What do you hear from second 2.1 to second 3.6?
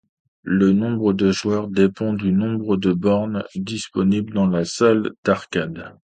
du nombre de bornes